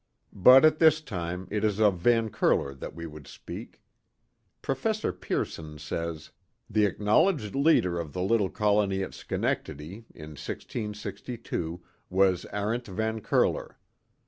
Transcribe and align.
But 0.33 0.65
at 0.65 0.79
this 0.79 0.99
time 0.99 1.47
it 1.51 1.63
is 1.63 1.79
of 1.79 1.99
Van 1.99 2.31
Curler 2.31 2.73
that 2.73 2.95
we 2.95 3.05
would 3.05 3.27
speak. 3.27 3.83
Professor 4.63 5.13
Pearson 5.13 5.77
says: 5.77 6.31
The 6.67 6.85
acknowledged 6.85 7.53
leader 7.53 7.99
of 7.99 8.11
the 8.11 8.23
little 8.23 8.49
colony 8.49 9.03
at 9.03 9.13
Schenectady, 9.13 10.05
in 10.15 10.29
1662, 10.31 11.83
was 12.09 12.47
Arent 12.51 12.87
Van 12.87 13.21
Curler. 13.21 13.77